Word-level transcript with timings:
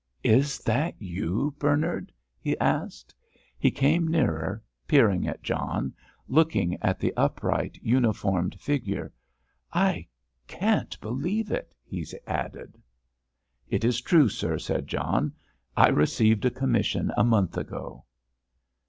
"Is 0.23 0.57
that 0.61 0.95
you, 0.99 1.53
Bernard?" 1.59 2.11
he 2.39 2.57
asked. 2.57 3.13
He 3.59 3.69
came 3.69 4.07
nearer, 4.07 4.63
peering 4.87 5.27
at 5.27 5.43
John, 5.43 5.93
looking 6.27 6.75
at 6.81 6.97
the 6.97 7.13
upright, 7.15 7.77
uniformed 7.83 8.59
figure. 8.59 9.13
"I 9.71 10.07
can't 10.47 10.99
believe 11.01 11.51
it," 11.51 11.75
he 11.83 12.03
added. 12.25 12.81
"It 13.69 13.83
is 13.83 14.01
true, 14.01 14.27
sir," 14.27 14.57
said 14.57 14.87
John. 14.87 15.33
"I 15.77 15.89
received 15.89 16.45
a 16.45 16.49
commission 16.49 17.11
a 17.15 17.23
month 17.23 17.55
ago." 17.55 18.05